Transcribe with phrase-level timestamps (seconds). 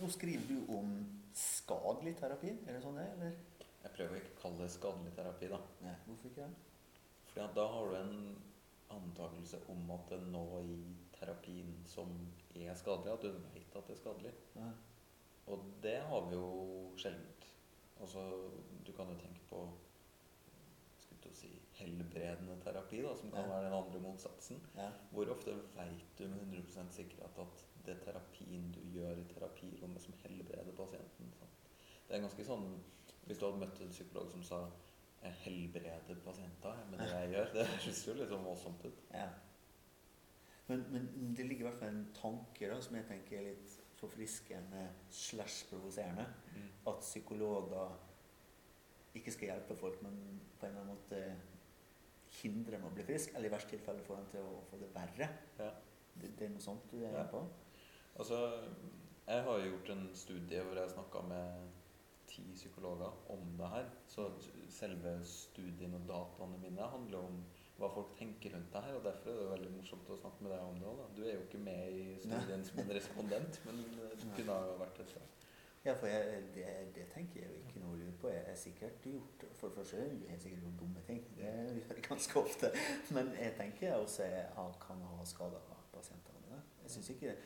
[0.00, 0.92] Nå skriver du om
[1.36, 3.16] skadelig terapi, er det sånn det er?
[3.18, 3.34] Eller?
[3.80, 5.58] Jeg prøver ikke å kalle det skadelig terapi, da.
[5.84, 6.78] Nei, hvorfor ikke det?
[7.30, 8.14] Fordi da har du en
[8.90, 10.78] antakelse om at det nå i
[11.14, 12.10] terapien som
[12.56, 14.32] er skadelig, at du vet at det er skadelig.
[14.56, 14.72] Nei.
[15.50, 16.50] Og det har vi jo
[17.00, 17.28] sjelden.
[18.00, 18.24] Altså,
[18.86, 23.48] du kan jo tenke på å si, helbredende terapi, da, som kan Ja.
[23.48, 24.60] være den andre motsatsen.
[24.76, 24.90] Ja.
[25.12, 30.02] Hvor ofte vet du med 100% sikkerhet at det er terapien du gjør i terapirommet,
[30.02, 31.32] som helbreder pasienten?
[31.38, 31.68] Sant?
[32.08, 32.70] Det er ganske sånn
[33.26, 34.58] Hvis du hadde møtt en psykolog som sa
[35.20, 39.02] 'jeg helbreder pasienter med det jeg gjør', det høres jo litt sånn voldsomt ut.
[39.12, 39.28] Ja.
[40.66, 43.76] Men, men det ligger i hvert fall en tanke da, som jeg tenker er litt
[44.00, 46.26] forfriskende slash provoserende.
[46.88, 47.98] At psykologer
[49.14, 51.20] ikke skal hjelpe folk, men på en eller annen måte
[52.40, 54.92] hindre dem å bli frisk, eller i verste tilfelle få dem til å få det
[54.94, 55.28] verre.
[55.58, 55.72] Ja.
[56.14, 57.42] Det, det er noe sånt du er inne på?
[58.18, 58.38] Altså,
[59.26, 61.70] jeg har jo gjort en studie hvor jeg snakka med
[62.30, 63.88] ti psykologer om det her.
[64.06, 64.28] Så
[64.68, 67.42] selve studien og dataene mine handler om
[67.80, 68.98] hva folk tenker rundt det her.
[68.98, 71.04] Og derfor er det veldig morsomt å snakke med deg om det òg.
[71.16, 73.84] Du er jo ikke med i studien som en respondent, men
[74.20, 75.16] du kunne ha vært et
[75.84, 76.64] Ja, for jeg, det,
[76.94, 78.28] det tenker jeg jo ikke noe å lure på.
[78.28, 81.22] Jeg er sikkert gjort For det første er har sikkert gjort dumme ting.
[81.38, 82.70] Det gjør jeg ganske ofte.
[83.16, 86.60] Men jeg tenker også jeg har- kan ha skada pasientene mine.
[86.82, 87.36] Jeg synes ikke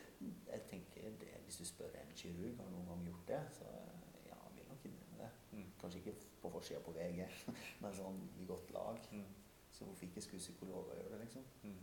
[0.51, 3.65] Jeg tenker det, Hvis du spør en kirurg har noen gang gjort det, så
[4.27, 5.31] ja, han vil nok innrømme det.
[5.53, 5.71] Mm.
[5.81, 7.27] Kanskje ikke på forsida på VG,
[7.81, 8.99] men sånn i godt lag.
[9.13, 9.25] Mm.
[9.73, 11.45] Så hvorfor ikke skulle psykologer gjøre det, liksom?
[11.63, 11.83] Mm.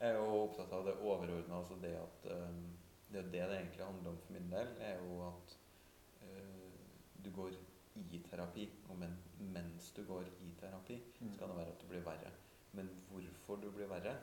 [0.00, 2.78] Jeg er jo opptatt av det overordna, altså det at um,
[3.12, 5.58] det er det det egentlig handler om for min del, er jo at
[6.22, 7.50] uh, du går
[8.12, 11.32] i terapi, og men, mens du går i terapi, Mm.
[11.32, 12.30] så kan det være at du blir verre.
[12.72, 14.16] Men hvorfor du blir verre,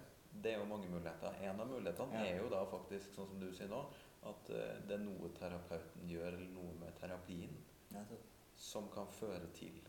[0.43, 1.33] det er jo mange muligheter.
[1.41, 2.25] En av mulighetene Ja.
[2.35, 3.81] er jo da faktisk, sånn som du sier nå,
[4.23, 7.57] at uh, det er noe terapeuten gjør, eller noe med terapien,
[7.91, 8.03] ja,
[8.57, 9.81] som kan føre til.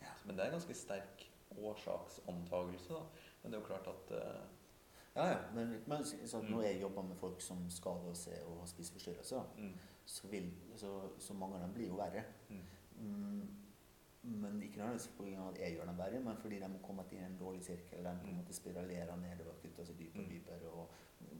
[0.00, 0.12] Ja.
[0.24, 1.26] Men det er en ganske sterk
[1.58, 3.02] årsaksantagelse, da.
[3.42, 4.42] Men det er jo klart at uh,
[5.18, 5.38] Ja, ja.
[5.54, 6.50] Men, men så Mm.
[6.52, 9.72] når jeg jobber med folk som skader seg og har spiseforstyrrelser, mm,
[10.06, 12.24] så, vil, så, så mange av dem blir jo verre.
[12.48, 12.64] mm,
[13.00, 13.48] Mm,
[14.42, 15.48] men ikke nødvendigvis pga.
[15.48, 17.98] at jeg gjør dem verre, men fordi de har kommet inn i en dårlig sirkel.
[18.04, 18.38] De på en Mm.
[18.40, 20.30] måte spiralerer nedover, kutter seg dypere og Mm.
[20.34, 20.70] dypere.
[20.72, 20.88] Og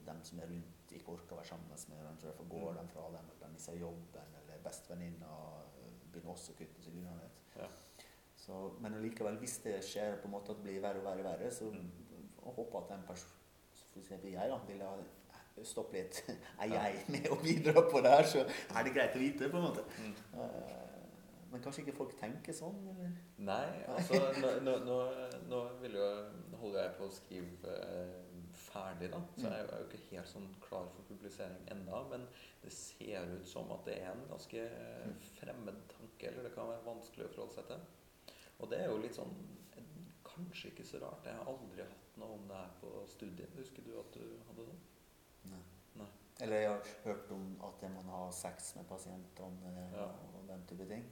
[0.06, 2.78] de som er rundt, ikke orker å være sammen med dem, derfor går Mm.
[2.82, 3.14] de fra dem.
[3.30, 5.26] Eller de mister jobben, eller bestevenninna
[6.12, 7.20] begynner også å kutte seg unna.
[7.56, 7.66] Ja.
[8.36, 11.22] Så, men allikevel, hvis det skjer på en måte at det blir verre og verre,
[11.24, 11.90] verre så Mm.
[12.46, 13.32] jeg at den personen
[13.96, 14.96] eksempel jeg da, vil ha
[15.64, 16.22] stoppe litt.
[16.62, 19.56] Er jeg med og bidra på det her, så er det greit å vite, på
[19.56, 19.82] en måte.
[19.98, 20.14] mm.
[20.38, 20.84] Eh,
[21.50, 23.12] Men kanskje ikke folk tenker sånn, eller?
[23.38, 24.18] Nei, altså
[24.60, 24.96] nå, nå,
[25.48, 26.08] nå, vil jo,
[26.60, 29.20] holder jeg på å skrive eh, ferdig, da.
[29.38, 29.52] Så Mm.
[29.56, 32.02] jeg er jo ikke helt sånn klar for publisering ennå.
[32.10, 32.26] Men
[32.62, 34.66] det ser ut som at det er en ganske
[35.06, 35.14] Mm.
[35.40, 37.80] fremmed tanke, eller det kan være vanskelig å forholde seg til.
[38.60, 39.32] Og det er jo litt sånn
[40.38, 41.26] Kanskje ikke så rart.
[41.26, 43.54] Jeg har aldri hatt noe om det her på studiet.
[43.58, 44.78] Husker du at du hadde det?
[45.52, 45.62] Nei.
[45.98, 46.08] Nei.
[46.46, 50.06] Eller jeg har hørt om at man har sex med pasientene Ja.
[50.36, 51.04] og den type ting.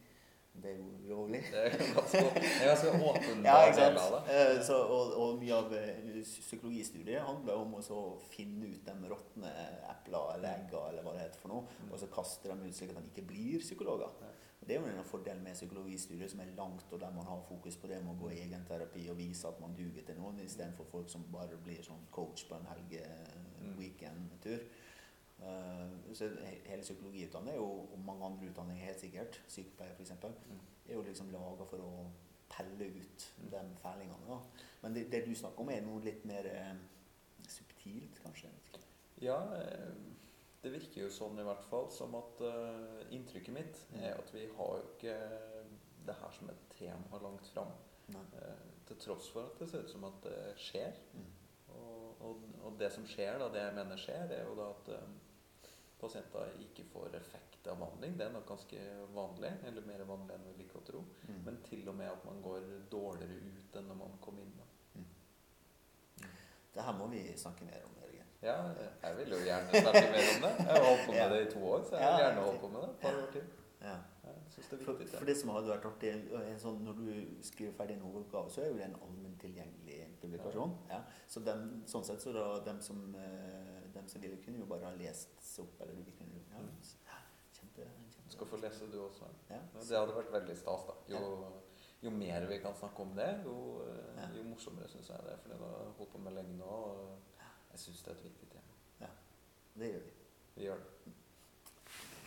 [0.57, 1.43] Det er jo ulovlig.
[1.53, 2.21] Det er ganske,
[2.65, 2.93] ganske
[3.45, 4.37] Ja, del av det.
[4.37, 9.51] Eh, Så, og, og mye av eh, psykologistudiet handler om å finne ut de råtne
[9.91, 11.91] eplene eller eggene eller hva det heter for noe, Mm.
[11.93, 14.09] og så kaste dem ut slik at de ikke blir psykologer.
[14.67, 17.77] Det er jo en fordel med psykologistudiet som er langt, og der man har fokus
[17.77, 20.41] på det med å gå i egen terapi og vise at man duger til noen,
[20.43, 23.03] istedenfor folk som bare blir sånn coach på en helge
[23.61, 23.77] Mm.
[25.43, 26.29] Eh, så
[26.65, 30.11] hele psykologiutdanningen og mange andre utdanninger helt sikkert, sykepleier f.eks.,
[30.51, 30.61] Mm.
[30.89, 32.07] er jo liksom laga for å
[32.49, 33.51] pelle ut Mm.
[33.51, 34.27] de fælingene.
[34.29, 34.39] Da.
[34.83, 36.75] Men det, det du snakker om, er noe litt mer eh,
[37.49, 38.49] subtilt, kanskje?
[39.21, 39.93] Ja, eh,
[40.67, 41.87] det virker jo sånn i hvert fall.
[41.95, 45.19] Som at uh, inntrykket mitt er at vi har jo ikke
[46.07, 47.71] det her som et tema langt fram.
[48.15, 50.99] Eh, til tross for at det ser ut som at det skjer.
[51.15, 51.31] Mm.
[51.77, 54.93] Og, og, og det som skjer, da, det jeg mener skjer, er jo da at
[54.95, 55.17] um,
[56.01, 58.15] pasienter ikke får effekt av behandling.
[58.19, 58.87] Det er nok ganske
[59.17, 61.03] vanlig, eller mer vanlig enn vi liker å tro.
[61.27, 61.43] Mm.
[61.49, 64.55] Men til og med at man går dårligere ut enn når man kom inn.
[64.57, 64.71] Da.
[66.77, 67.97] Det her må vi snakke mer om.
[68.47, 68.57] Ja,
[69.03, 70.53] jeg vil jo gjerne snakke mer om det.
[70.67, 72.69] Jeg har holdt på med det i to år, så jeg vil gjerne holde på
[72.75, 73.49] med det et par år til.
[73.87, 73.97] Ja.
[74.57, 77.09] Det For, for det som hadde vært artig, en sånn, når du
[77.45, 80.73] skriver ferdig en hovedoppgave, så er jo det en allmenn tilgjengelig publikasjon.
[80.91, 81.01] Ja.
[81.31, 84.89] Så dem, sånn sett så da dem som, eh, dem som ville, kunne jo bare
[84.89, 86.73] ha lest seg opp, eller du kunne ja, Mm.
[87.11, 87.19] ja,
[87.59, 88.25] kjempe, kjempe.
[88.27, 89.29] Du skal få lese du også.
[89.51, 89.61] Ja.
[89.77, 90.87] Det hadde vært veldig stas.
[90.89, 90.95] da.
[91.13, 91.53] Jo,
[92.07, 93.57] jo mer vi kan snakke om det, jo,
[94.17, 95.43] eh, jo morsommere syns jeg det er.
[95.45, 97.36] For det har holdt på med lenge nå, og
[97.77, 99.09] jeg syns det er et viktig tema.
[99.77, 100.13] Det gjør vi.
[100.55, 101.13] Vi gjør det.